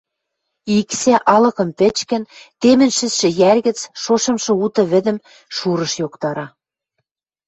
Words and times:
Иксӓ, 0.77 1.15
алыкым 1.33 1.69
пӹчкӹн, 1.79 2.23
темӹн 2.59 2.91
шӹцшӹ 2.97 3.29
йӓр 3.39 3.57
гӹц 3.67 3.79
шошымшы 4.01 4.53
уты 4.63 4.81
вӹдӹм 4.91 5.17
Шурыш 5.55 5.93
йоктара. 6.01 6.45